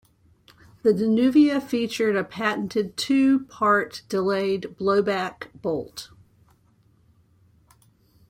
The 0.81 0.93
Danuvia 0.93 1.61
featured 1.61 2.15
a 2.15 2.23
patented 2.23 2.97
two-part 2.97 4.01
delayed 4.09 4.75
blowback 4.79 5.51
bolt. 5.53 6.09